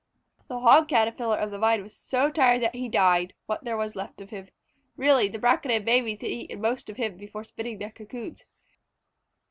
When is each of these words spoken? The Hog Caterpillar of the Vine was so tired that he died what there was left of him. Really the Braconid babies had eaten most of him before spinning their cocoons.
The 0.47 0.57
Hog 0.61 0.87
Caterpillar 0.87 1.37
of 1.37 1.51
the 1.51 1.59
Vine 1.59 1.83
was 1.83 1.95
so 1.95 2.31
tired 2.31 2.63
that 2.63 2.73
he 2.73 2.89
died 2.89 3.35
what 3.45 3.63
there 3.63 3.77
was 3.77 3.95
left 3.95 4.19
of 4.19 4.31
him. 4.31 4.49
Really 4.97 5.27
the 5.27 5.37
Braconid 5.37 5.85
babies 5.85 6.21
had 6.21 6.31
eaten 6.31 6.59
most 6.59 6.89
of 6.89 6.97
him 6.97 7.17
before 7.17 7.43
spinning 7.43 7.77
their 7.77 7.91
cocoons. 7.91 8.45